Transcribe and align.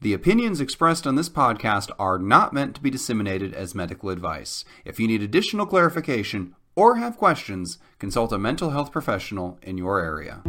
The 0.00 0.14
opinions 0.14 0.60
expressed 0.60 1.08
on 1.08 1.16
this 1.16 1.28
podcast 1.28 1.90
are 1.98 2.20
not 2.20 2.52
meant 2.52 2.76
to 2.76 2.80
be 2.80 2.88
disseminated 2.88 3.52
as 3.52 3.74
medical 3.74 4.10
advice. 4.10 4.64
If 4.84 5.00
you 5.00 5.08
need 5.08 5.24
additional 5.24 5.66
clarification 5.66 6.54
or 6.76 6.98
have 6.98 7.16
questions, 7.16 7.78
consult 7.98 8.32
a 8.32 8.38
mental 8.38 8.70
health 8.70 8.92
professional 8.92 9.58
in 9.60 9.76
your 9.76 9.98
area. 9.98 10.40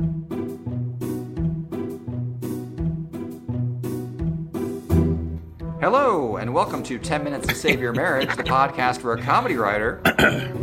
Hello, 5.81 6.37
and 6.37 6.53
welcome 6.53 6.83
to 6.83 6.99
10 6.99 7.23
Minutes 7.23 7.47
to 7.47 7.55
Save 7.55 7.81
Your 7.81 7.93
Marriage, 7.93 8.35
the 8.35 8.43
podcast 8.43 8.99
for 8.99 9.13
a 9.13 9.21
comedy 9.21 9.55
writer. 9.55 9.99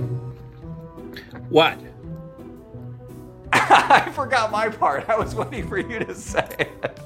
What? 1.48 1.78
I 3.52 4.10
forgot 4.14 4.50
my 4.50 4.68
part. 4.68 5.08
I 5.08 5.16
was 5.16 5.32
waiting 5.34 5.68
for 5.68 5.78
you 5.78 6.00
to 6.00 6.12
say 6.12 6.44
it. 6.58 7.00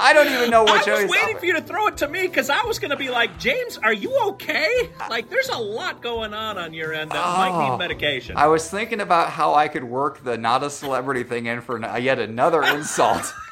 I 0.00 0.12
don't 0.14 0.28
even 0.32 0.50
know 0.50 0.62
what 0.64 0.80
I 0.82 0.84
show 0.84 1.02
was 1.02 1.10
waiting 1.10 1.36
for 1.38 1.46
you 1.46 1.54
to 1.54 1.60
throw 1.62 1.86
it 1.88 1.96
to 1.98 2.08
me 2.08 2.22
because 2.26 2.50
I 2.50 2.62
was 2.64 2.78
going 2.78 2.90
to 2.90 2.96
be 2.96 3.10
like, 3.10 3.38
James, 3.38 3.78
are 3.78 3.92
you 3.92 4.16
okay? 4.30 4.90
Like, 5.10 5.28
there's 5.30 5.48
a 5.48 5.58
lot 5.58 6.02
going 6.02 6.34
on 6.34 6.58
on 6.58 6.74
your 6.74 6.92
end 6.92 7.10
that 7.10 7.36
might 7.36 7.50
Oh. 7.52 7.70
need 7.72 7.78
medication. 7.78 8.36
I 8.36 8.46
was 8.48 8.68
thinking 8.70 9.00
about 9.00 9.30
how 9.30 9.54
I 9.54 9.68
could 9.68 9.84
work 9.84 10.22
the 10.24 10.36
not 10.36 10.62
a 10.62 10.70
celebrity 10.70 11.22
thing 11.22 11.46
in 11.46 11.60
for 11.60 11.82
n- 11.82 12.02
yet 12.02 12.18
another 12.18 12.62
insult. 12.62 13.32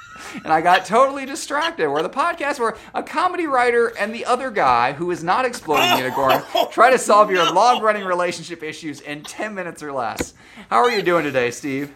And 0.42 0.52
I 0.52 0.62
got 0.62 0.84
totally 0.87 1.27
distracted. 1.27 1.88
Where 1.88 2.02
the 2.02 2.09
podcast 2.09 2.59
where 2.59 2.76
a 2.95 3.02
comedy 3.02 3.46
writer 3.46 3.92
and 3.98 4.12
the 4.15 4.24
other 4.24 4.51
guy 4.51 4.92
who 4.92 5.10
is 5.10 5.23
not 5.23 5.45
exploding 5.45 5.90
the 5.90 5.98
unicorn 5.98 6.40
try 6.73 6.90
to 6.90 6.98
solve 6.98 7.30
your 7.30 7.52
long 7.52 7.82
running 7.82 8.04
relationship 8.04 8.62
issues 8.62 9.01
in 9.01 9.23
10 9.23 9.54
minutes 9.54 9.82
or 9.82 9.92
less. 9.92 10.32
How 10.70 10.78
are 10.78 10.90
you 10.90 11.02
doing 11.02 11.24
today, 11.24 11.51
Steve? 11.51 11.92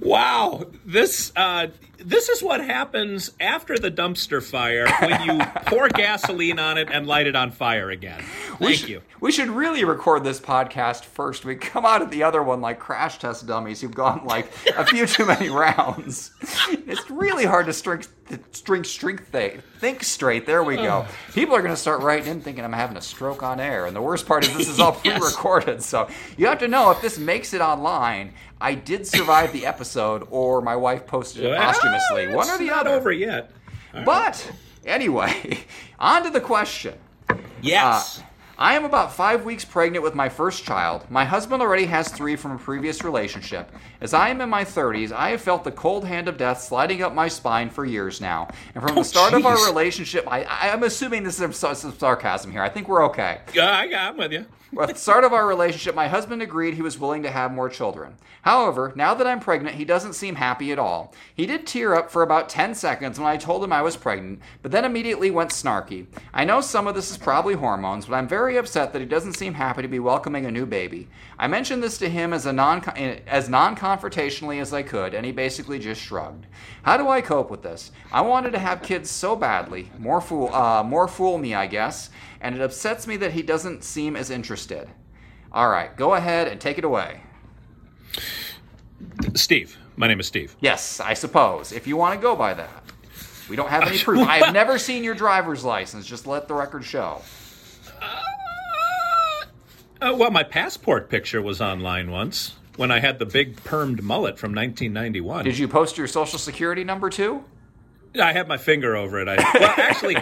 wow, 0.00 0.64
this 0.84 1.32
uh, 1.36 1.68
this 2.04 2.28
is 2.28 2.42
what 2.42 2.62
happens 2.62 3.30
after 3.40 3.78
the 3.78 3.90
dumpster 3.90 4.42
fire 4.42 4.86
when 5.00 5.22
you 5.22 5.44
pour 5.66 5.88
gasoline 5.94 6.58
on 6.58 6.76
it 6.78 6.88
and 6.90 7.06
light 7.06 7.26
it 7.26 7.34
on 7.34 7.50
fire 7.50 7.90
again. 7.90 8.22
We 8.60 8.66
Thank 8.66 8.78
should- 8.78 8.88
you. 8.88 9.02
We 9.20 9.32
should 9.32 9.48
really 9.48 9.84
record 9.84 10.22
this 10.22 10.38
podcast 10.38 11.04
first. 11.04 11.44
We 11.44 11.56
come 11.56 11.86
out 11.86 12.02
of 12.02 12.10
the 12.10 12.22
other 12.22 12.42
one 12.42 12.60
like 12.60 12.78
crash 12.78 13.18
test 13.18 13.46
dummies 13.46 13.80
who've 13.80 13.94
gone 13.94 14.24
like 14.24 14.46
a 14.76 14.84
few 14.84 15.06
too 15.06 15.24
many 15.24 15.48
rounds. 15.48 16.30
It's 16.70 17.08
really 17.10 17.46
hard 17.46 17.66
to 17.66 17.72
string, 17.72 18.04
string, 18.52 18.84
strength 18.84 19.32
th- 19.32 19.60
think 19.78 20.04
straight. 20.04 20.44
There 20.46 20.62
we 20.62 20.76
go. 20.76 21.06
People 21.32 21.54
are 21.56 21.62
going 21.62 21.72
to 21.72 21.80
start 21.80 22.02
writing 22.02 22.28
in 22.32 22.40
thinking 22.42 22.64
I'm 22.64 22.72
having 22.74 22.96
a 22.98 23.00
stroke 23.02 23.42
on 23.42 23.60
air. 23.60 23.86
And 23.86 23.96
the 23.96 24.02
worst 24.02 24.26
part 24.26 24.46
is 24.46 24.54
this 24.56 24.68
is 24.68 24.78
all 24.78 25.00
Yes. 25.04 25.18
pre-recorded. 25.18 25.82
So 25.82 26.08
you 26.36 26.46
have 26.46 26.58
to 26.58 26.68
know 26.68 26.90
if 26.90 27.00
this 27.00 27.18
makes 27.18 27.54
it 27.54 27.60
online, 27.62 28.34
I 28.60 28.74
did 28.74 29.06
survive 29.06 29.52
the 29.52 29.64
episode 29.66 30.26
or 30.30 30.60
my 30.60 30.76
wife 30.76 31.06
posted 31.06 31.44
it 31.44 31.48
Well, 31.48 31.72
posthumously. 31.72 32.34
One 32.34 32.48
or 32.50 32.58
the 32.58 32.66
not 32.66 32.86
other. 32.86 32.96
over 32.96 33.10
yet. 33.10 33.50
But 34.04 34.52
anyway, 34.84 35.60
on 35.98 36.24
to 36.24 36.30
the 36.30 36.40
question. 36.42 36.94
Yes. 37.62 38.18
Uh, 38.18 38.22
I 38.56 38.74
am 38.74 38.84
about 38.84 39.12
five 39.12 39.44
weeks 39.44 39.64
pregnant 39.64 40.04
with 40.04 40.14
my 40.14 40.28
first 40.28 40.62
child. 40.62 41.10
My 41.10 41.24
husband 41.24 41.60
already 41.60 41.86
has 41.86 42.08
three 42.08 42.36
from 42.36 42.52
a 42.52 42.58
previous 42.58 43.02
relationship. 43.02 43.72
As 44.00 44.14
I 44.14 44.28
am 44.28 44.40
in 44.40 44.48
my 44.48 44.64
30s, 44.64 45.10
I 45.10 45.30
have 45.30 45.40
felt 45.40 45.64
the 45.64 45.72
cold 45.72 46.04
hand 46.04 46.28
of 46.28 46.36
death 46.36 46.62
sliding 46.62 47.02
up 47.02 47.12
my 47.12 47.26
spine 47.26 47.68
for 47.68 47.84
years 47.84 48.20
now. 48.20 48.48
And 48.76 48.84
from 48.84 48.94
the 48.94 49.00
oh, 49.00 49.04
start 49.04 49.34
of 49.34 49.44
our 49.44 49.66
relationship, 49.66 50.24
I, 50.30 50.44
I'm 50.44 50.84
assuming 50.84 51.24
this 51.24 51.40
is 51.40 51.56
some, 51.56 51.74
some, 51.74 51.98
sarcasm 51.98 52.52
here. 52.52 52.62
I 52.62 52.68
think 52.68 52.88
we're 52.88 53.04
okay. 53.06 53.40
Yeah, 53.52 53.76
I 53.76 53.88
got 53.88 54.12
I'm 54.12 54.18
with 54.18 54.30
you. 54.30 54.46
At 54.80 54.88
the 54.88 54.94
start 54.96 55.22
of 55.22 55.32
our 55.32 55.46
relationship, 55.46 55.94
my 55.94 56.08
husband 56.08 56.42
agreed 56.42 56.74
he 56.74 56.82
was 56.82 56.98
willing 56.98 57.22
to 57.22 57.30
have 57.30 57.52
more 57.52 57.68
children. 57.68 58.16
However, 58.42 58.92
now 58.96 59.14
that 59.14 59.26
I'm 59.26 59.38
pregnant, 59.38 59.76
he 59.76 59.84
doesn't 59.84 60.14
seem 60.14 60.34
happy 60.34 60.72
at 60.72 60.78
all. 60.80 61.14
He 61.32 61.46
did 61.46 61.66
tear 61.66 61.94
up 61.94 62.10
for 62.10 62.22
about 62.22 62.48
10 62.48 62.74
seconds 62.74 63.18
when 63.18 63.28
I 63.28 63.36
told 63.36 63.62
him 63.62 63.72
I 63.72 63.82
was 63.82 63.96
pregnant, 63.96 64.40
but 64.62 64.72
then 64.72 64.84
immediately 64.84 65.30
went 65.30 65.50
snarky. 65.50 66.06
I 66.32 66.44
know 66.44 66.60
some 66.60 66.88
of 66.88 66.96
this 66.96 67.10
is 67.10 67.16
probably 67.16 67.54
hormones, 67.54 68.06
but 68.06 68.16
I'm 68.16 68.26
very 68.26 68.56
upset 68.56 68.92
that 68.92 68.98
he 68.98 69.06
doesn't 69.06 69.34
seem 69.34 69.54
happy 69.54 69.82
to 69.82 69.88
be 69.88 70.00
welcoming 70.00 70.44
a 70.44 70.50
new 70.50 70.66
baby. 70.66 71.08
I 71.38 71.46
mentioned 71.46 71.82
this 71.82 71.98
to 71.98 72.08
him 72.08 72.32
as 72.32 72.44
a 72.44 72.52
non 72.52 72.82
as 73.26 73.48
non-confrontationally 73.48 74.60
as 74.60 74.72
I 74.72 74.82
could, 74.82 75.14
and 75.14 75.24
he 75.24 75.32
basically 75.32 75.78
just 75.78 76.00
shrugged. 76.00 76.46
How 76.82 76.96
do 76.96 77.08
I 77.08 77.20
cope 77.20 77.50
with 77.50 77.62
this? 77.62 77.92
I 78.12 78.22
wanted 78.22 78.52
to 78.52 78.58
have 78.58 78.82
kids 78.82 79.08
so 79.08 79.36
badly. 79.36 79.90
More 79.98 80.20
fool 80.20 80.52
uh, 80.52 80.82
more 80.82 81.06
fool 81.06 81.38
me, 81.38 81.54
I 81.54 81.66
guess, 81.66 82.10
and 82.40 82.54
it 82.54 82.60
upsets 82.60 83.06
me 83.06 83.16
that 83.18 83.32
he 83.32 83.42
doesn't 83.42 83.84
seem 83.84 84.16
as 84.16 84.30
interested. 84.30 84.63
All 85.52 85.68
right, 85.68 85.94
go 85.96 86.14
ahead 86.14 86.48
and 86.48 86.60
take 86.60 86.78
it 86.78 86.84
away. 86.84 87.20
Steve. 89.34 89.78
My 89.96 90.08
name 90.08 90.18
is 90.18 90.26
Steve. 90.26 90.56
Yes, 90.60 90.98
I 90.98 91.14
suppose, 91.14 91.70
if 91.70 91.86
you 91.86 91.96
want 91.96 92.18
to 92.18 92.22
go 92.22 92.34
by 92.34 92.54
that. 92.54 92.84
We 93.48 93.56
don't 93.56 93.68
have 93.68 93.84
any 93.84 93.98
proof. 93.98 94.26
I 94.26 94.38
have 94.38 94.54
never 94.54 94.78
seen 94.78 95.04
your 95.04 95.14
driver's 95.14 95.64
license. 95.64 96.06
Just 96.06 96.26
let 96.26 96.48
the 96.48 96.54
record 96.54 96.84
show. 96.84 97.20
Uh, 100.00 100.14
well, 100.16 100.30
my 100.30 100.42
passport 100.42 101.08
picture 101.08 101.40
was 101.40 101.60
online 101.60 102.10
once 102.10 102.56
when 102.76 102.90
I 102.90 102.98
had 102.98 103.18
the 103.18 103.26
big 103.26 103.56
permed 103.62 104.02
mullet 104.02 104.38
from 104.38 104.54
1991. 104.54 105.44
Did 105.44 105.58
you 105.58 105.68
post 105.68 105.96
your 105.96 106.06
social 106.06 106.38
security 106.38 106.84
number 106.84 107.08
too? 107.08 107.44
I 108.20 108.32
had 108.32 108.48
my 108.48 108.56
finger 108.56 108.96
over 108.96 109.20
it. 109.20 109.28
I, 109.28 109.36
well, 109.36 109.74
actually, 109.76 110.16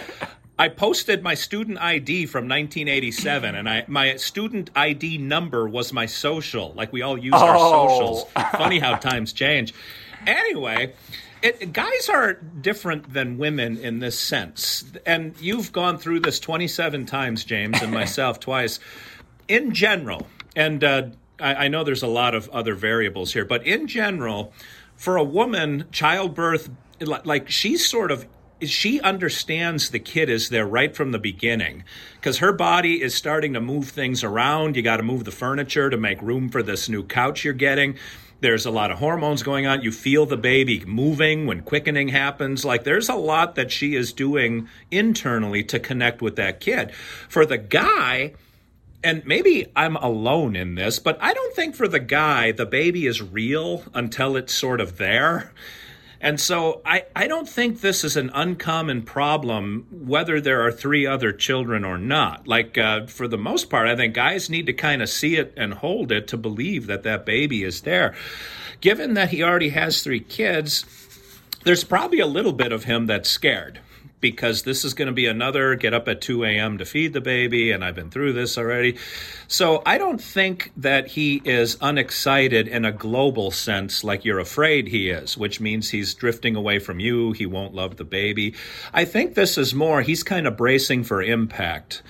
I 0.62 0.68
posted 0.68 1.24
my 1.24 1.34
student 1.34 1.78
ID 1.80 2.26
from 2.26 2.44
1987, 2.44 3.56
and 3.56 3.68
I 3.68 3.84
my 3.88 4.14
student 4.14 4.70
ID 4.76 5.18
number 5.18 5.68
was 5.68 5.92
my 5.92 6.06
social. 6.06 6.72
Like 6.76 6.92
we 6.92 7.02
all 7.02 7.18
use 7.18 7.34
our 7.34 7.56
Oh. 7.56 7.88
socials. 7.88 8.24
Funny 8.52 8.78
how 8.78 8.94
times 8.94 9.32
change. 9.32 9.74
Anyway. 10.24 10.92
It, 11.42 11.72
guys 11.72 12.08
are 12.08 12.34
different 12.34 13.12
than 13.12 13.36
women 13.36 13.76
in 13.76 13.98
this 13.98 14.16
sense. 14.16 14.84
And 15.04 15.34
you've 15.40 15.72
gone 15.72 15.98
through 15.98 16.20
this 16.20 16.38
27 16.38 17.04
times, 17.06 17.42
James, 17.44 17.82
and 17.82 17.90
myself 17.92 18.38
twice. 18.48 18.78
In 19.48 19.74
general, 19.74 20.28
and 20.54 20.84
uh, 20.84 21.02
I, 21.40 21.64
I 21.64 21.68
know 21.68 21.82
there's 21.82 22.04
a 22.04 22.14
lot 22.22 22.36
of 22.36 22.48
other 22.50 22.76
variables 22.76 23.32
here, 23.32 23.44
but 23.44 23.66
in 23.66 23.88
general, 23.88 24.52
for 24.94 25.16
a 25.16 25.24
woman, 25.24 25.86
childbirth, 25.90 26.70
like 27.00 27.50
she's 27.50 27.84
sort 27.84 28.12
of 28.12 28.24
she 28.70 29.00
understands 29.00 29.90
the 29.90 29.98
kid 29.98 30.28
is 30.28 30.48
there 30.48 30.66
right 30.66 30.94
from 30.94 31.12
the 31.12 31.18
beginning 31.18 31.84
because 32.14 32.38
her 32.38 32.52
body 32.52 33.02
is 33.02 33.14
starting 33.14 33.52
to 33.54 33.60
move 33.60 33.88
things 33.88 34.22
around. 34.24 34.76
You 34.76 34.82
got 34.82 34.98
to 34.98 35.02
move 35.02 35.24
the 35.24 35.30
furniture 35.30 35.90
to 35.90 35.96
make 35.96 36.20
room 36.22 36.48
for 36.48 36.62
this 36.62 36.88
new 36.88 37.02
couch 37.04 37.44
you're 37.44 37.54
getting. 37.54 37.96
There's 38.40 38.66
a 38.66 38.72
lot 38.72 38.90
of 38.90 38.98
hormones 38.98 39.44
going 39.44 39.66
on. 39.66 39.82
You 39.82 39.92
feel 39.92 40.26
the 40.26 40.36
baby 40.36 40.84
moving 40.84 41.46
when 41.46 41.62
quickening 41.62 42.08
happens. 42.08 42.64
Like 42.64 42.82
there's 42.82 43.08
a 43.08 43.14
lot 43.14 43.54
that 43.54 43.70
she 43.70 43.94
is 43.94 44.12
doing 44.12 44.68
internally 44.90 45.62
to 45.64 45.78
connect 45.78 46.20
with 46.20 46.34
that 46.36 46.58
kid. 46.58 46.92
For 47.28 47.46
the 47.46 47.58
guy, 47.58 48.32
and 49.04 49.24
maybe 49.24 49.66
I'm 49.76 49.94
alone 49.96 50.56
in 50.56 50.74
this, 50.74 50.98
but 50.98 51.18
I 51.20 51.34
don't 51.34 51.54
think 51.54 51.76
for 51.76 51.86
the 51.86 52.00
guy 52.00 52.50
the 52.50 52.66
baby 52.66 53.06
is 53.06 53.22
real 53.22 53.84
until 53.94 54.36
it's 54.36 54.54
sort 54.54 54.80
of 54.80 54.98
there. 54.98 55.52
And 56.22 56.40
so 56.40 56.80
I, 56.86 57.04
I 57.16 57.26
don't 57.26 57.48
think 57.48 57.80
this 57.80 58.04
is 58.04 58.16
an 58.16 58.30
uncommon 58.32 59.02
problem, 59.02 59.88
whether 59.90 60.40
there 60.40 60.64
are 60.64 60.70
three 60.70 61.04
other 61.04 61.32
children 61.32 61.84
or 61.84 61.98
not. 61.98 62.46
Like, 62.46 62.78
uh, 62.78 63.06
for 63.06 63.26
the 63.26 63.36
most 63.36 63.68
part, 63.68 63.88
I 63.88 63.96
think 63.96 64.14
guys 64.14 64.48
need 64.48 64.66
to 64.66 64.72
kind 64.72 65.02
of 65.02 65.08
see 65.08 65.34
it 65.34 65.52
and 65.56 65.74
hold 65.74 66.12
it 66.12 66.28
to 66.28 66.36
believe 66.36 66.86
that 66.86 67.02
that 67.02 67.26
baby 67.26 67.64
is 67.64 67.80
there. 67.80 68.14
Given 68.80 69.14
that 69.14 69.30
he 69.30 69.42
already 69.42 69.70
has 69.70 70.00
three 70.02 70.20
kids, 70.20 70.84
there's 71.64 71.82
probably 71.82 72.20
a 72.20 72.26
little 72.26 72.52
bit 72.52 72.70
of 72.70 72.84
him 72.84 73.06
that's 73.06 73.28
scared 73.28 73.80
because 74.22 74.62
this 74.62 74.86
is 74.86 74.94
going 74.94 75.08
to 75.08 75.12
be 75.12 75.26
another 75.26 75.74
get 75.74 75.92
up 75.92 76.08
at 76.08 76.22
2 76.22 76.44
a.m. 76.44 76.78
to 76.78 76.86
feed 76.86 77.12
the 77.12 77.20
baby, 77.20 77.70
and 77.70 77.84
I've 77.84 77.94
been 77.94 78.10
through 78.10 78.32
this 78.32 78.56
already. 78.56 78.96
So 79.48 79.82
I 79.84 79.98
don't 79.98 80.20
think 80.20 80.72
that 80.78 81.08
he 81.08 81.42
is 81.44 81.76
unexcited 81.82 82.68
in 82.68 82.86
a 82.86 82.92
global 82.92 83.50
sense 83.50 84.02
like 84.02 84.24
you're 84.24 84.38
afraid 84.38 84.88
he 84.88 85.10
is, 85.10 85.36
which 85.36 85.60
means 85.60 85.90
he's 85.90 86.14
drifting 86.14 86.56
away 86.56 86.78
from 86.78 86.98
you, 86.98 87.32
he 87.32 87.44
won't 87.44 87.74
love 87.74 87.98
the 87.98 88.04
baby. 88.04 88.54
I 88.94 89.04
think 89.04 89.34
this 89.34 89.58
is 89.58 89.74
more, 89.74 90.00
he's 90.00 90.22
kind 90.22 90.46
of 90.46 90.56
bracing 90.56 91.04
for 91.04 91.20
impact 91.20 92.02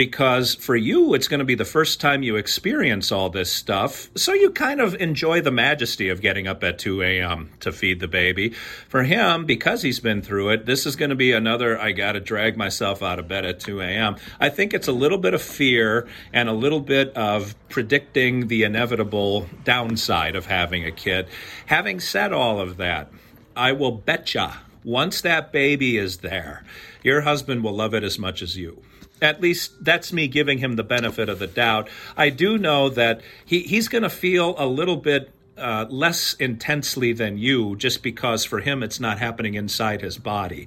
because 0.00 0.54
for 0.54 0.76
you, 0.76 1.12
it's 1.12 1.28
going 1.28 1.40
to 1.40 1.44
be 1.44 1.54
the 1.54 1.62
first 1.62 2.00
time 2.00 2.22
you 2.22 2.36
experience 2.36 3.12
all 3.12 3.28
this 3.28 3.52
stuff. 3.52 4.08
So 4.16 4.32
you 4.32 4.50
kind 4.50 4.80
of 4.80 4.94
enjoy 4.94 5.42
the 5.42 5.50
majesty 5.50 6.08
of 6.08 6.22
getting 6.22 6.46
up 6.46 6.64
at 6.64 6.78
2 6.78 7.02
a.m. 7.02 7.50
to 7.60 7.70
feed 7.70 8.00
the 8.00 8.08
baby. 8.08 8.54
For 8.88 9.02
him, 9.02 9.44
because 9.44 9.82
he's 9.82 10.00
been 10.00 10.22
through 10.22 10.52
it, 10.52 10.64
this 10.64 10.86
is 10.86 10.96
going 10.96 11.10
to 11.10 11.16
be 11.16 11.32
another 11.32 11.78
I 11.78 11.92
got 11.92 12.12
to 12.12 12.20
drag 12.20 12.56
myself 12.56 13.02
out 13.02 13.18
of 13.18 13.28
bed 13.28 13.44
at 13.44 13.60
2 13.60 13.82
a.m. 13.82 14.16
I 14.40 14.48
think 14.48 14.72
it's 14.72 14.88
a 14.88 14.92
little 14.92 15.18
bit 15.18 15.34
of 15.34 15.42
fear 15.42 16.08
and 16.32 16.48
a 16.48 16.54
little 16.54 16.80
bit 16.80 17.14
of 17.14 17.54
predicting 17.68 18.48
the 18.48 18.62
inevitable 18.62 19.50
downside 19.64 20.34
of 20.34 20.46
having 20.46 20.86
a 20.86 20.92
kid. 20.92 21.28
Having 21.66 22.00
said 22.00 22.32
all 22.32 22.58
of 22.58 22.78
that, 22.78 23.12
I 23.54 23.72
will 23.72 23.92
betcha 23.92 24.60
once 24.82 25.20
that 25.20 25.52
baby 25.52 25.98
is 25.98 26.18
there, 26.18 26.64
your 27.02 27.20
husband 27.20 27.62
will 27.62 27.74
love 27.74 27.92
it 27.92 28.02
as 28.02 28.18
much 28.18 28.40
as 28.40 28.56
you. 28.56 28.82
At 29.22 29.40
least 29.40 29.84
that's 29.84 30.12
me 30.12 30.28
giving 30.28 30.58
him 30.58 30.76
the 30.76 30.84
benefit 30.84 31.28
of 31.28 31.38
the 31.38 31.46
doubt. 31.46 31.88
I 32.16 32.30
do 32.30 32.58
know 32.58 32.88
that 32.90 33.20
he, 33.44 33.60
he's 33.60 33.88
going 33.88 34.02
to 34.02 34.10
feel 34.10 34.54
a 34.58 34.66
little 34.66 34.96
bit 34.96 35.30
uh, 35.58 35.86
less 35.90 36.34
intensely 36.34 37.12
than 37.12 37.36
you, 37.36 37.76
just 37.76 38.02
because 38.02 38.44
for 38.44 38.60
him 38.60 38.82
it's 38.82 38.98
not 38.98 39.18
happening 39.18 39.54
inside 39.54 40.00
his 40.00 40.16
body. 40.16 40.66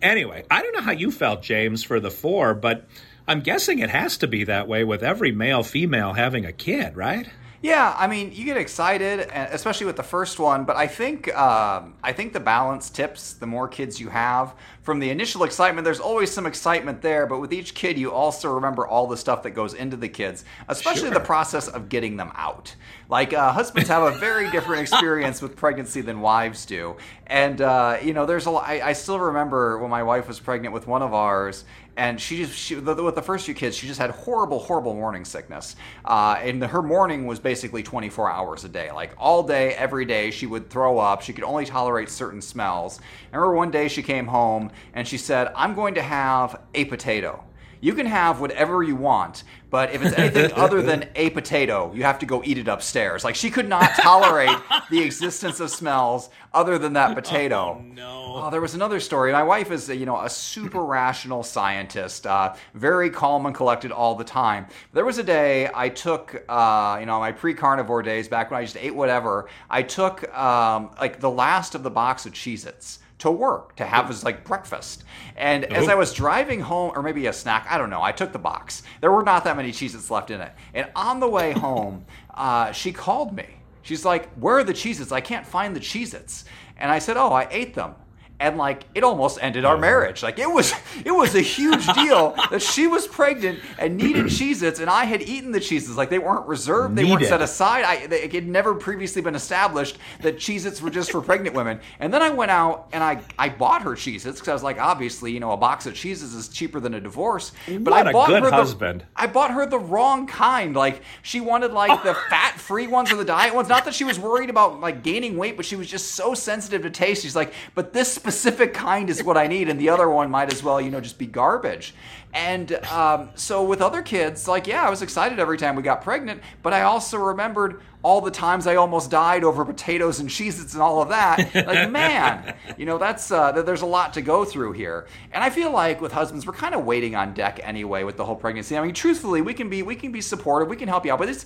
Anyway, 0.00 0.44
I 0.50 0.62
don't 0.62 0.74
know 0.74 0.82
how 0.82 0.92
you 0.92 1.10
felt, 1.10 1.42
James, 1.42 1.84
for 1.84 2.00
the 2.00 2.10
four, 2.10 2.54
but 2.54 2.86
I'm 3.28 3.40
guessing 3.40 3.78
it 3.78 3.90
has 3.90 4.16
to 4.18 4.26
be 4.26 4.44
that 4.44 4.66
way 4.66 4.82
with 4.82 5.02
every 5.02 5.30
male 5.30 5.62
female 5.62 6.14
having 6.14 6.44
a 6.44 6.52
kid, 6.52 6.96
right? 6.96 7.28
Yeah, 7.62 7.94
I 7.96 8.08
mean, 8.08 8.32
you 8.32 8.44
get 8.44 8.56
excited, 8.56 9.20
especially 9.32 9.86
with 9.86 9.94
the 9.94 10.02
first 10.02 10.40
one. 10.40 10.64
But 10.64 10.74
I 10.74 10.88
think 10.88 11.32
um, 11.36 11.94
I 12.02 12.12
think 12.12 12.32
the 12.32 12.40
balance 12.40 12.90
tips 12.90 13.34
the 13.34 13.46
more 13.46 13.68
kids 13.68 14.00
you 14.00 14.08
have. 14.08 14.56
From 14.82 14.98
the 14.98 15.10
initial 15.10 15.44
excitement, 15.44 15.84
there's 15.84 16.00
always 16.00 16.28
some 16.32 16.44
excitement 16.44 17.02
there, 17.02 17.24
but 17.24 17.38
with 17.38 17.52
each 17.52 17.72
kid, 17.72 17.96
you 17.96 18.10
also 18.10 18.52
remember 18.52 18.84
all 18.84 19.06
the 19.06 19.16
stuff 19.16 19.44
that 19.44 19.50
goes 19.50 19.74
into 19.74 19.96
the 19.96 20.08
kids, 20.08 20.44
especially 20.66 21.02
sure. 21.02 21.14
the 21.14 21.20
process 21.20 21.68
of 21.68 21.88
getting 21.88 22.16
them 22.16 22.32
out. 22.34 22.74
Like 23.08 23.32
uh, 23.32 23.52
husbands 23.52 23.88
have 23.88 24.12
a 24.12 24.18
very 24.18 24.50
different 24.50 24.82
experience 24.90 25.40
with 25.40 25.54
pregnancy 25.54 26.00
than 26.00 26.20
wives 26.20 26.66
do, 26.66 26.96
and 27.28 27.60
uh, 27.60 27.98
you 28.02 28.12
know, 28.12 28.26
there's 28.26 28.48
a. 28.48 28.50
I, 28.50 28.88
I 28.88 28.92
still 28.94 29.20
remember 29.20 29.78
when 29.78 29.88
my 29.88 30.02
wife 30.02 30.26
was 30.26 30.40
pregnant 30.40 30.74
with 30.74 30.88
one 30.88 31.02
of 31.02 31.14
ours, 31.14 31.64
and 31.96 32.20
she 32.20 32.38
just 32.38 32.58
she, 32.58 32.76
with 32.76 33.14
the 33.14 33.22
first 33.22 33.44
few 33.44 33.54
kids 33.54 33.76
she 33.76 33.86
just 33.86 34.00
had 34.00 34.10
horrible 34.10 34.58
horrible 34.58 34.94
morning 34.94 35.24
sickness. 35.24 35.76
Uh, 36.04 36.36
and 36.40 36.62
her 36.64 36.82
morning 36.82 37.26
was 37.26 37.38
basically 37.38 37.82
24 37.82 38.30
hours 38.30 38.64
a 38.64 38.68
day. 38.68 38.90
Like 38.92 39.14
all 39.18 39.42
day 39.42 39.74
every 39.74 40.04
day 40.04 40.30
she 40.30 40.46
would 40.46 40.70
throw 40.70 40.98
up. 40.98 41.22
She 41.22 41.32
could 41.32 41.44
only 41.44 41.66
tolerate 41.66 42.08
certain 42.08 42.40
smells. 42.40 43.00
I 43.32 43.36
remember 43.36 43.56
one 43.56 43.70
day 43.70 43.88
she 43.88 44.02
came 44.02 44.26
home 44.26 44.70
and 44.94 45.06
she 45.06 45.18
said 45.18 45.52
i'm 45.56 45.74
going 45.74 45.94
to 45.94 46.02
have 46.02 46.60
a 46.74 46.84
potato 46.86 47.42
you 47.82 47.94
can 47.94 48.06
have 48.06 48.40
whatever 48.40 48.82
you 48.82 48.94
want, 48.94 49.42
but 49.68 49.92
if 49.92 50.02
it's 50.04 50.16
anything 50.16 50.52
other 50.56 50.80
than 50.80 51.08
a 51.16 51.30
potato, 51.30 51.92
you 51.92 52.04
have 52.04 52.20
to 52.20 52.26
go 52.26 52.40
eat 52.44 52.56
it 52.56 52.68
upstairs. 52.68 53.24
Like 53.24 53.34
she 53.34 53.50
could 53.50 53.68
not 53.68 53.90
tolerate 53.96 54.56
the 54.88 55.00
existence 55.00 55.58
of 55.58 55.68
smells 55.68 56.30
other 56.54 56.78
than 56.78 56.92
that 56.92 57.14
potato. 57.16 57.80
Oh, 57.80 57.84
no. 57.92 58.22
Oh, 58.36 58.50
there 58.50 58.60
was 58.60 58.74
another 58.74 59.00
story. 59.00 59.32
My 59.32 59.42
wife 59.42 59.72
is, 59.72 59.88
you 59.88 60.06
know, 60.06 60.20
a 60.20 60.30
super 60.30 60.84
rational 60.84 61.42
scientist, 61.42 62.24
uh, 62.24 62.54
very 62.72 63.10
calm 63.10 63.46
and 63.46 63.54
collected 63.54 63.90
all 63.90 64.14
the 64.14 64.24
time. 64.24 64.66
There 64.92 65.04
was 65.04 65.18
a 65.18 65.24
day 65.24 65.68
I 65.74 65.88
took, 65.88 66.44
uh, 66.48 66.98
you 67.00 67.06
know, 67.06 67.18
my 67.18 67.32
pre-carnivore 67.32 68.02
days 68.02 68.28
back 68.28 68.52
when 68.52 68.60
I 68.60 68.62
just 68.62 68.76
ate 68.76 68.94
whatever. 68.94 69.48
I 69.68 69.82
took 69.82 70.32
um, 70.38 70.90
like 71.00 71.18
the 71.18 71.30
last 71.30 71.74
of 71.74 71.82
the 71.82 71.90
box 71.90 72.26
of 72.26 72.32
Cheez-Its 72.32 73.00
to 73.22 73.30
work 73.30 73.76
to 73.76 73.84
have 73.84 74.10
as 74.10 74.24
like 74.24 74.44
breakfast. 74.44 75.04
And 75.36 75.64
as 75.66 75.88
I 75.88 75.94
was 75.94 76.12
driving 76.12 76.60
home, 76.60 76.90
or 76.96 77.04
maybe 77.04 77.26
a 77.26 77.32
snack, 77.32 77.68
I 77.70 77.78
don't 77.78 77.88
know, 77.88 78.02
I 78.02 78.10
took 78.10 78.32
the 78.32 78.38
box. 78.40 78.82
There 79.00 79.12
were 79.12 79.22
not 79.22 79.44
that 79.44 79.56
many 79.56 79.70
Cheez-Its 79.70 80.10
left 80.10 80.32
in 80.32 80.40
it. 80.40 80.52
And 80.74 80.90
on 80.96 81.20
the 81.20 81.28
way 81.28 81.52
home, 81.66 82.04
uh, 82.34 82.72
she 82.72 82.90
called 82.92 83.32
me. 83.32 83.46
She's 83.82 84.04
like, 84.04 84.28
Where 84.34 84.58
are 84.58 84.64
the 84.64 84.72
Cheez-Its? 84.72 85.12
I 85.12 85.20
can't 85.20 85.46
find 85.46 85.76
the 85.76 85.80
Cheez-Its. 85.80 86.46
And 86.76 86.90
I 86.90 86.98
said, 86.98 87.16
Oh, 87.16 87.32
I 87.32 87.46
ate 87.52 87.74
them 87.74 87.94
and 88.42 88.58
like 88.58 88.84
it 88.94 89.04
almost 89.04 89.38
ended 89.40 89.64
our 89.64 89.78
marriage. 89.78 90.22
Like 90.22 90.38
it 90.38 90.50
was 90.50 90.74
it 91.04 91.12
was 91.12 91.34
a 91.34 91.40
huge 91.40 91.86
deal 91.94 92.34
that 92.50 92.60
she 92.60 92.86
was 92.86 93.06
pregnant 93.06 93.60
and 93.78 93.96
needed 93.96 94.26
Cheez-Its 94.26 94.80
and 94.80 94.90
I 94.90 95.04
had 95.04 95.22
eaten 95.22 95.52
the 95.52 95.60
Cheez-Its. 95.60 95.96
Like 95.96 96.10
they 96.10 96.18
weren't 96.18 96.46
reserved, 96.46 96.96
they 96.96 97.04
weren't 97.04 97.24
set 97.24 97.40
aside. 97.40 97.84
I 97.84 98.06
they, 98.08 98.22
it 98.22 98.32
had 98.32 98.48
never 98.48 98.74
previously 98.74 99.22
been 99.22 99.36
established 99.36 99.98
that 100.22 100.36
Cheez-Its 100.36 100.82
were 100.82 100.90
just 100.90 101.12
for 101.12 101.20
pregnant 101.20 101.54
women. 101.54 101.80
And 102.00 102.12
then 102.12 102.20
I 102.20 102.30
went 102.30 102.50
out 102.50 102.88
and 102.92 103.02
I 103.02 103.22
I 103.38 103.48
bought 103.48 103.82
her 103.82 103.92
Cheez-Its 103.92 104.40
because 104.40 104.48
I 104.48 104.52
was 104.52 104.64
like, 104.64 104.78
obviously, 104.78 105.30
you 105.30 105.40
know, 105.40 105.52
a 105.52 105.56
box 105.56 105.86
of 105.86 105.94
Cheez-Its 105.94 106.34
is 106.34 106.48
cheaper 106.48 106.80
than 106.80 106.94
a 106.94 107.00
divorce. 107.00 107.52
But 107.66 107.82
what 107.82 108.06
I 108.08 108.12
bought 108.12 108.30
a 108.30 108.32
good 108.32 108.42
her 108.42 108.50
husband. 108.50 109.00
The, 109.02 109.06
I 109.22 109.26
bought 109.28 109.52
her 109.52 109.66
the 109.66 109.78
wrong 109.78 110.26
kind. 110.26 110.74
Like 110.74 111.02
she 111.22 111.40
wanted 111.40 111.72
like 111.72 112.02
the 112.02 112.14
fat-free 112.30 112.88
ones 112.88 113.12
or 113.12 113.16
the 113.16 113.24
diet 113.24 113.54
ones. 113.54 113.68
Not 113.68 113.84
that 113.84 113.94
she 113.94 114.04
was 114.04 114.18
worried 114.18 114.50
about 114.50 114.80
like 114.80 115.04
gaining 115.04 115.36
weight, 115.36 115.56
but 115.56 115.64
she 115.64 115.76
was 115.76 115.88
just 115.88 116.12
so 116.12 116.34
sensitive 116.34 116.82
to 116.82 116.90
taste. 116.90 117.22
She's 117.22 117.36
like, 117.36 117.52
but 117.76 117.92
this 117.92 118.12
specific 118.12 118.31
kind 118.74 119.10
is 119.10 119.22
what 119.22 119.36
I 119.36 119.46
need, 119.46 119.68
and 119.68 119.80
the 119.80 119.88
other 119.88 120.08
one 120.08 120.30
might 120.30 120.52
as 120.52 120.62
well, 120.62 120.80
you 120.80 120.90
know, 120.90 121.00
just 121.00 121.18
be 121.18 121.26
garbage. 121.26 121.94
And 122.34 122.72
um, 122.86 123.28
so 123.34 123.62
with 123.62 123.82
other 123.82 124.00
kids, 124.00 124.48
like, 124.48 124.66
yeah, 124.66 124.86
I 124.86 124.90
was 124.90 125.02
excited 125.02 125.38
every 125.38 125.58
time 125.58 125.76
we 125.76 125.82
got 125.82 126.02
pregnant, 126.02 126.42
but 126.62 126.72
I 126.72 126.82
also 126.82 127.18
remembered 127.18 127.82
all 128.02 128.20
the 128.20 128.30
times 128.30 128.66
I 128.66 128.76
almost 128.76 129.10
died 129.10 129.44
over 129.44 129.64
potatoes 129.64 130.18
and 130.18 130.28
Cheez-Its 130.28 130.72
and 130.72 130.82
all 130.82 131.02
of 131.02 131.10
that. 131.10 131.54
Like, 131.54 131.90
man, 131.90 132.54
you 132.78 132.86
know, 132.86 132.96
that's 132.96 133.30
uh, 133.30 133.52
there's 133.62 133.82
a 133.82 133.86
lot 133.86 134.14
to 134.14 134.22
go 134.22 134.44
through 134.44 134.72
here. 134.72 135.06
And 135.32 135.44
I 135.44 135.50
feel 135.50 135.70
like 135.70 136.00
with 136.00 136.12
husbands, 136.12 136.46
we're 136.46 136.54
kind 136.54 136.74
of 136.74 136.84
waiting 136.84 137.14
on 137.14 137.34
deck 137.34 137.60
anyway 137.62 138.02
with 138.02 138.16
the 138.16 138.24
whole 138.24 138.36
pregnancy. 138.36 138.76
I 138.76 138.82
mean, 138.82 138.94
truthfully, 138.94 139.42
we 139.42 139.52
can 139.52 139.68
be 139.68 139.82
we 139.82 139.94
can 139.94 140.10
be 140.10 140.20
supportive, 140.20 140.68
we 140.68 140.76
can 140.76 140.88
help 140.88 141.04
you 141.04 141.12
out, 141.12 141.18
but 141.18 141.28
it's 141.28 141.44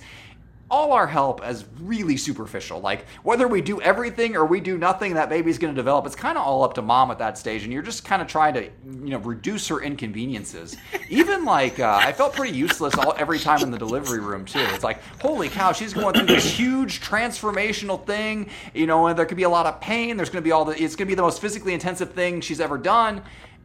all 0.69 0.91
our 0.91 1.07
help 1.07 1.47
is 1.47 1.65
really 1.79 2.17
superficial. 2.17 2.81
Like 2.81 3.05
whether 3.23 3.47
we 3.47 3.61
do 3.61 3.81
everything 3.81 4.35
or 4.35 4.45
we 4.45 4.59
do 4.59 4.77
nothing, 4.77 5.13
that 5.13 5.29
baby's 5.29 5.57
going 5.57 5.73
to 5.73 5.79
develop. 5.79 6.05
It's 6.05 6.15
kind 6.15 6.37
of 6.37 6.45
all 6.45 6.63
up 6.63 6.73
to 6.73 6.81
mom 6.81 7.09
at 7.09 7.19
that 7.19 7.37
stage, 7.37 7.63
and 7.63 7.71
you're 7.71 7.81
just 7.81 8.03
kind 8.03 8.21
of 8.21 8.27
trying 8.27 8.53
to, 8.55 8.63
you 8.63 9.11
know, 9.11 9.19
reduce 9.19 9.67
her 9.69 9.81
inconveniences. 9.81 10.75
Even 11.09 11.45
like 11.45 11.79
uh, 11.79 11.99
I 12.01 12.11
felt 12.11 12.33
pretty 12.33 12.55
useless 12.55 12.95
all 12.95 13.13
every 13.17 13.39
time 13.39 13.61
in 13.63 13.71
the 13.71 13.77
delivery 13.77 14.19
room 14.19 14.43
too. 14.43 14.65
It's 14.73 14.83
like 14.83 15.01
holy 15.21 15.47
cow, 15.49 15.71
she's 15.71 15.93
going 15.93 16.13
through 16.13 16.27
this 16.27 16.45
huge 16.45 16.99
transformational 17.01 18.05
thing, 18.05 18.49
you 18.73 18.87
know, 18.87 19.07
and 19.07 19.17
there 19.17 19.25
could 19.25 19.37
be 19.37 19.43
a 19.43 19.49
lot 19.49 19.65
of 19.65 19.79
pain. 19.79 20.17
There's 20.17 20.29
going 20.29 20.43
to 20.43 20.47
be 20.47 20.51
all 20.51 20.65
the. 20.65 20.71
It's 20.71 20.95
going 20.95 21.07
to 21.07 21.11
be 21.11 21.15
the 21.15 21.21
most 21.21 21.39
physically 21.39 21.73
intensive 21.73 22.11
thing 22.11 22.41
she's 22.41 22.59
ever 22.59 22.77
done, 22.77 23.23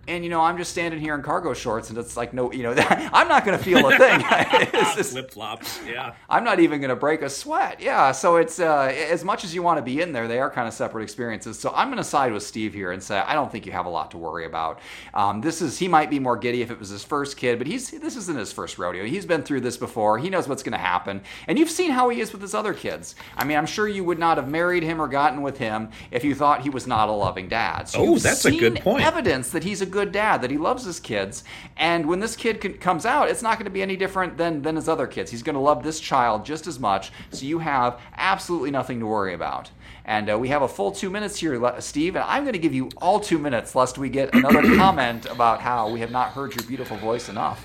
and 0.09 0.25
you 0.25 0.31
know 0.31 0.41
i'm 0.41 0.59
just 0.59 0.71
standing 0.73 0.99
here 0.99 1.15
in 1.15 1.23
cargo 1.23 1.55
shorts 1.55 1.89
and 1.89 1.99
it's 1.99 2.17
like 2.17 2.35
no 2.35 2.53
you 2.53 2.63
know 2.63 2.75
i'm 3.13 3.29
not 3.29 3.45
going 3.45 3.57
to 3.57 3.63
feel 3.63 3.87
a 3.87 3.97
thing. 3.97 4.21
Flip 5.03 5.31
flops 5.31 5.81
yeah. 5.87 6.15
I'm 6.29 6.45
not 6.45 6.61
even 6.61 6.81
going 6.81 6.91
to 6.91 6.97
break 6.97 7.23
a 7.23 7.31
sweat. 7.31 7.81
Yeah 7.81 8.13
so 8.13 8.37
it's 8.37 8.59
uh, 8.59 8.93
as 9.11 9.25
much 9.25 9.45
as 9.45 9.55
you 9.55 9.63
want 9.63 9.79
to 9.79 9.83
be 9.83 10.01
in 10.01 10.13
there 10.13 10.29
they 10.29 10.39
are 10.39 10.51
kind 10.51 10.67
of 10.67 10.75
separate 10.75 11.03
experiences. 11.03 11.59
So 11.59 11.73
i'm 11.75 11.89
going 11.89 11.99
to 11.99 12.05
side 12.05 12.33
with 12.33 12.43
steve 12.43 12.75
here 12.75 12.93
and 12.93 13.03
say 13.03 13.19
i 13.19 13.35
don't 13.35 13.51
think 13.51 13.67
you 13.67 13.73
have 13.73 13.87
a 13.87 13.91
lot 13.91 14.11
to 14.13 14.19
worry 14.19 14.45
about. 14.47 14.81
Um, 15.15 15.41
this 15.41 15.63
is 15.63 15.79
he 15.79 15.89
might 15.89 16.11
be 16.11 16.19
more 16.19 16.37
giddy 16.37 16.63
if 16.63 16.71
it 16.71 16.79
was 16.79 16.89
his 16.89 17.05
first 17.05 17.37
kid 17.37 17.59
but 17.59 17.67
he's 17.67 17.91
this 17.91 18.17
isn't 18.17 18.39
his 18.39 18.53
first 18.53 18.79
rodeo. 18.79 19.05
He's 19.05 19.27
been 19.27 19.43
through 19.43 19.61
this 19.61 19.77
before. 19.77 20.19
He 20.19 20.31
knows 20.31 20.49
what's 20.49 20.63
going 20.63 20.73
to 20.73 20.79
happen. 20.79 21.23
And 21.47 21.59
you've 21.59 21.71
seen 21.71 21.91
how 21.91 22.09
he 22.09 22.21
is 22.21 22.33
with 22.33 22.43
his 22.43 22.55
other 22.55 22.75
kids. 22.75 23.15
I 23.37 23.45
mean 23.45 23.57
i'm 23.57 23.67
sure 23.67 23.89
you 23.89 24.05
would 24.05 24.19
not 24.19 24.37
have 24.37 24.49
married 24.49 24.83
him 24.83 25.01
or 25.01 25.09
gotten 25.09 25.43
with 25.43 25.59
him 25.59 25.91
if 26.11 26.25
you 26.25 26.35
thought 26.35 26.63
he 26.63 26.71
was 26.71 26.87
not 26.87 27.09
a 27.09 27.13
loving 27.13 27.49
dad. 27.49 27.89
So 27.89 28.01
oh 28.01 28.19
that's 28.19 28.45
a 28.45 28.51
good 28.51 28.81
point. 28.81 29.05
evidence 29.05 29.51
that 29.51 29.65
he's 29.65 29.81
a 29.81 29.87
good 29.93 30.11
dad, 30.11 30.43
that 30.43 30.51
he 30.51 30.59
loves 30.59 30.85
his 30.85 30.99
kids. 30.99 31.45
And 31.77 32.07
when 32.07 32.19
this 32.19 32.35
kid 32.35 32.61
can, 32.61 32.75
comes 32.75 33.07
out, 33.07 33.29
it's 33.29 33.43
not 33.43 33.59
going 33.59 33.67
to 33.67 33.71
be 33.71 33.83
any 33.83 33.97
different 33.97 34.37
than, 34.37 34.63
than 34.63 34.75
his 34.75 34.89
other 34.89 35.07
kids. 35.07 35.31
He's 35.31 35.43
going 35.45 35.55
to 35.55 35.61
love 35.61 35.85
this 35.85 36.01
child 36.01 36.45
just 36.45 36.67
as 36.67 36.81
much. 36.81 37.13
So 37.31 37.47
you 37.47 37.61
have 37.61 38.01
absolutely 38.17 38.73
nothing 38.73 38.99
to 39.01 39.07
worry 39.07 39.35
about. 39.35 39.71
And 40.05 40.31
uh, 40.31 40.39
we 40.39 40.49
have 40.49 40.63
a 40.63 40.69
full 40.69 40.91
two 40.91 41.11
minutes 41.11 41.39
here, 41.39 41.81
Steve, 41.81 42.17
and 42.17 42.25
I'm 42.25 42.43
going 42.43 42.55
to 42.55 42.59
give 42.59 42.75
you 42.75 42.89
all 42.97 43.21
two 43.21 43.39
minutes 43.39 43.75
lest 43.77 43.99
we 43.99 44.09
get 44.09 44.35
another 44.35 44.63
comment 44.77 45.27
about 45.27 45.61
how 45.61 45.89
we 45.89 46.01
have 46.01 46.11
not 46.11 46.31
heard 46.31 46.57
your 46.57 46.67
beautiful 46.67 46.97
voice 46.97 47.29
enough. 47.29 47.65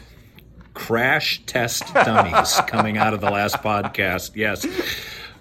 Crash 0.76 1.44
test 1.48 1.92
dummies 1.96 2.62
coming 2.68 2.98
out 3.00 3.16
of 3.16 3.22
the 3.22 3.32
last 3.32 3.56
podcast. 3.56 4.36
Yes. 4.36 4.64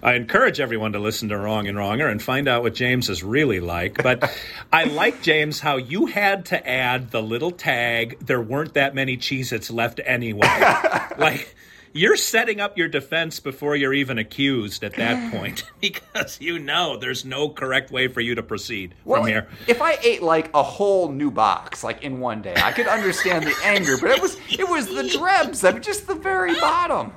I 0.07 0.13
encourage 0.13 0.61
everyone 0.61 0.93
to 0.93 0.99
listen 0.99 1.27
to 1.27 1.37
Wrong 1.37 1.67
and 1.67 1.77
Wronger 1.77 2.09
and 2.09 2.21
find 2.21 2.47
out 2.47 2.63
what 2.63 2.73
James 2.73 3.09
is 3.09 3.25
really 3.25 3.59
like. 3.59 4.01
But 4.01 4.33
I 4.71 4.85
like, 4.85 5.21
James, 5.21 5.59
how 5.59 5.75
you 5.75 6.05
had 6.05 6.45
to 6.45 6.65
add 6.65 7.11
the 7.11 7.21
little 7.21 7.51
tag, 7.51 8.17
there 8.25 8.39
weren't 8.39 8.75
that 8.75 8.95
many 8.95 9.17
Cheez 9.17 9.51
Its 9.51 9.69
left 9.69 9.99
anyway. 10.05 10.47
like, 11.17 11.53
you're 11.91 12.15
setting 12.15 12.61
up 12.61 12.77
your 12.77 12.87
defense 12.87 13.41
before 13.41 13.75
you're 13.75 13.93
even 13.93 14.17
accused 14.17 14.81
at 14.85 14.93
that 14.93 15.29
point 15.33 15.65
because 15.81 16.39
you 16.39 16.57
know 16.57 16.95
there's 16.95 17.25
no 17.25 17.49
correct 17.49 17.91
way 17.91 18.07
for 18.07 18.21
you 18.21 18.33
to 18.35 18.43
proceed 18.43 18.95
well, 19.03 19.23
from 19.23 19.27
here. 19.29 19.49
If 19.67 19.81
I 19.81 19.97
ate 20.01 20.21
like 20.21 20.49
a 20.53 20.63
whole 20.63 21.11
new 21.11 21.31
box 21.31 21.83
like 21.83 22.03
in 22.03 22.21
one 22.21 22.41
day, 22.41 22.55
I 22.55 22.71
could 22.71 22.87
understand 22.87 23.45
the 23.45 23.55
anger, 23.65 23.97
but 23.99 24.11
it 24.11 24.21
was 24.21 24.37
it 24.57 24.69
was 24.69 24.87
the 24.87 25.09
drebs, 25.09 25.65
I 25.65 25.73
mean 25.73 25.81
just 25.81 26.07
the 26.07 26.15
very 26.15 26.55
bottom. 26.55 27.11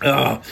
Oh. 0.00 0.42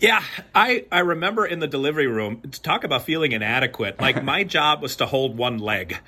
Yeah, 0.00 0.22
I, 0.54 0.84
I 0.92 1.00
remember 1.00 1.44
in 1.44 1.58
the 1.58 1.66
delivery 1.66 2.06
room, 2.06 2.42
talk 2.62 2.84
about 2.84 3.02
feeling 3.02 3.32
inadequate. 3.32 4.00
Like 4.00 4.22
my 4.24 4.44
job 4.44 4.82
was 4.82 4.96
to 4.96 5.06
hold 5.06 5.36
one 5.36 5.58
leg 5.58 5.98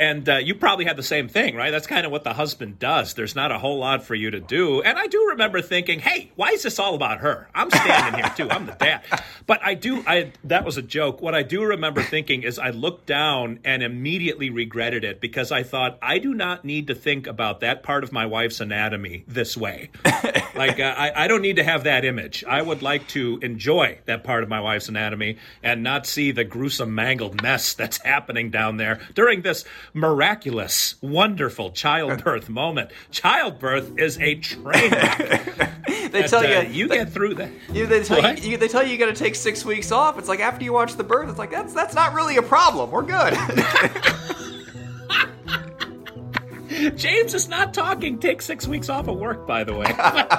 and 0.00 0.26
uh, 0.30 0.36
you 0.36 0.54
probably 0.54 0.86
had 0.86 0.96
the 0.96 1.02
same 1.02 1.28
thing, 1.28 1.54
right? 1.54 1.70
That's 1.70 1.86
kind 1.86 2.06
of 2.06 2.10
what 2.10 2.24
the 2.24 2.32
husband 2.32 2.78
does. 2.78 3.12
There's 3.12 3.36
not 3.36 3.52
a 3.52 3.58
whole 3.58 3.78
lot 3.78 4.02
for 4.02 4.14
you 4.14 4.30
to 4.30 4.40
do. 4.40 4.80
And 4.80 4.98
I 4.98 5.06
do 5.06 5.26
remember 5.32 5.60
thinking, 5.60 6.00
hey, 6.00 6.32
why 6.36 6.48
is 6.48 6.62
this 6.62 6.78
all 6.78 6.94
about 6.94 7.18
her? 7.18 7.48
I'm 7.54 7.70
standing 7.70 8.14
here 8.14 8.32
too. 8.34 8.50
I'm 8.50 8.64
the 8.64 8.72
dad. 8.72 9.02
But 9.46 9.60
I 9.62 9.74
do, 9.74 10.02
I 10.06 10.32
that 10.44 10.64
was 10.64 10.78
a 10.78 10.82
joke. 10.82 11.20
What 11.20 11.34
I 11.34 11.42
do 11.42 11.62
remember 11.62 12.02
thinking 12.02 12.44
is 12.44 12.58
I 12.58 12.70
looked 12.70 13.04
down 13.04 13.60
and 13.62 13.82
immediately 13.82 14.48
regretted 14.48 15.04
it 15.04 15.20
because 15.20 15.52
I 15.52 15.64
thought, 15.64 15.98
I 16.00 16.16
do 16.16 16.32
not 16.32 16.64
need 16.64 16.86
to 16.86 16.94
think 16.94 17.26
about 17.26 17.60
that 17.60 17.82
part 17.82 18.02
of 18.02 18.10
my 18.10 18.24
wife's 18.24 18.60
anatomy 18.60 19.24
this 19.28 19.54
way. 19.54 19.90
like, 20.54 20.80
uh, 20.80 20.94
I, 20.96 21.24
I 21.24 21.28
don't 21.28 21.42
need 21.42 21.56
to 21.56 21.64
have 21.64 21.84
that 21.84 22.06
image. 22.06 22.42
I 22.48 22.62
would 22.62 22.80
like 22.80 23.06
to 23.08 23.38
enjoy 23.42 23.98
that 24.06 24.24
part 24.24 24.44
of 24.44 24.48
my 24.48 24.62
wife's 24.62 24.88
anatomy 24.88 25.36
and 25.62 25.82
not 25.82 26.06
see 26.06 26.32
the 26.32 26.44
gruesome, 26.44 26.94
mangled 26.94 27.42
mess 27.42 27.74
that's 27.74 27.98
happening 27.98 28.50
down 28.50 28.78
there 28.78 29.00
during 29.14 29.42
this 29.42 29.66
miraculous, 29.92 30.96
wonderful 31.00 31.70
childbirth 31.70 32.48
moment. 32.48 32.90
Childbirth 33.10 33.98
is 33.98 34.18
a 34.18 34.34
train 34.36 34.90
wreck. 34.90 35.76
they 36.12 36.22
tell 36.24 36.44
uh, 36.44 36.62
you 36.62 36.68
you 36.70 36.88
they, 36.88 36.96
get 36.96 37.12
through 37.12 37.34
that. 37.34 37.50
you, 37.72 37.86
they 37.86 38.02
tell 38.02 38.22
What? 38.22 38.42
you, 38.42 38.52
you 38.52 38.56
they 38.56 38.68
tell 38.68 38.84
you 38.84 38.92
you 38.92 38.98
got 38.98 39.06
to 39.06 39.14
take 39.14 39.34
six 39.34 39.64
weeks 39.64 39.92
off. 39.92 40.18
It's 40.18 40.28
like 40.28 40.40
after 40.40 40.64
you 40.64 40.72
watch 40.72 40.94
the 40.94 41.04
birth, 41.04 41.28
it's 41.28 41.38
like 41.38 41.50
that's 41.50 41.72
that's 41.72 41.94
not 41.94 42.14
really 42.14 42.36
a 42.36 42.42
problem. 42.42 42.90
We're 42.90 43.02
good. 43.02 43.34
James 46.96 47.34
is 47.34 47.48
not 47.48 47.74
talking. 47.74 48.18
Take 48.18 48.40
six 48.40 48.66
weeks 48.66 48.88
off 48.88 49.08
of 49.08 49.18
work, 49.18 49.46
by 49.46 49.64
the 49.64 49.74
way. 49.74 49.86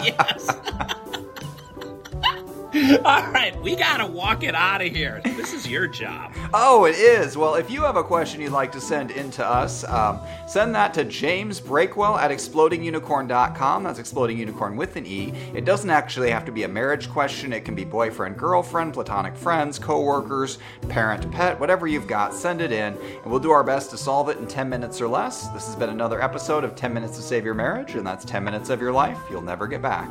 yes. 0.04 0.48
All 3.04 3.32
right, 3.32 3.54
we 3.62 3.76
gotta 3.76 4.06
walk 4.06 4.44
it 4.44 4.56
out 4.56 4.82
of 4.82 4.96
here. 4.96 5.20
This 5.26 5.52
is 5.52 5.68
your 5.68 5.88
job. 5.88 6.34
Oh, 6.54 6.86
it 6.86 6.96
is. 6.96 7.36
Well, 7.36 7.56
if 7.56 7.70
you 7.70 7.82
have 7.82 7.98
a 7.98 8.04
question 8.04 8.40
you'd 8.40 8.54
like 8.54 8.72
to 8.72 8.80
send 8.80 9.12
in 9.12 9.30
to 9.32 9.46
us, 9.46 9.84
um, 9.84 10.22
send 10.48 10.74
that 10.76 10.94
to 10.94 11.04
James 11.04 11.60
Breakwell 11.60 12.18
at 12.18 12.32
explodingunicorn.com. 12.32 13.84
That's 13.84 14.00
exploding 14.00 14.38
unicorn 14.38 14.78
with 14.78 14.96
an 14.96 15.06
E. 15.06 15.34
It 15.54 15.66
doesn't 15.66 15.90
actually 15.90 16.32
have 16.32 16.46
to 16.46 16.52
be 16.54 16.64
a 16.64 16.68
marriage 16.70 17.10
question. 17.10 17.52
It 17.52 17.66
can 17.66 17.76
be 17.76 17.84
boyfriend, 17.84 18.38
girlfriend, 18.38 18.94
platonic 18.94 19.36
friends, 19.36 19.78
coworkers, 19.78 20.58
parent, 20.88 21.30
pet, 21.30 21.60
whatever 21.60 21.88
you've 21.88 22.08
got. 22.08 22.34
Send 22.34 22.62
it 22.62 22.72
in, 22.72 22.94
and 22.94 23.26
we'll 23.26 23.42
do 23.42 23.52
our 23.52 23.66
best 23.66 23.90
to 23.90 23.98
solve 23.98 24.30
it 24.30 24.38
in 24.38 24.48
10 24.48 24.70
minutes 24.70 25.02
or 25.02 25.10
less. 25.10 25.50
This 25.50 25.66
has 25.66 25.76
been 25.76 25.90
another 25.90 26.22
episode 26.22 26.64
of 26.64 26.76
10 26.76 26.94
Minutes 26.94 27.18
to 27.18 27.22
Save 27.22 27.44
Your 27.44 27.54
Marriage, 27.54 27.96
and 27.96 28.08
that's 28.08 28.24
10 28.24 28.46
minutes 28.46 28.70
of 28.70 28.80
your 28.80 28.94
life 28.94 29.20
you'll 29.30 29.42
never 29.42 29.68
get 29.68 29.82
back. 29.82 30.10